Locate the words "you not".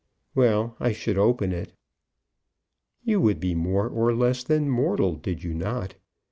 5.43-5.93